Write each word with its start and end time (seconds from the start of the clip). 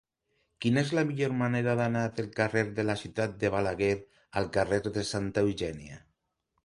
Quina 0.63 0.79
és 0.85 0.93
la 0.99 1.03
millor 1.09 1.35
manera 1.41 1.75
d'anar 1.81 2.01
del 2.21 2.31
carrer 2.39 2.63
de 2.79 2.85
la 2.91 2.95
Ciutat 3.03 3.35
de 3.45 3.51
Balaguer 3.57 3.93
al 4.43 4.49
carrer 4.57 4.81
de 4.97 5.05
Santa 5.15 5.45
Eugènia? 5.47 6.01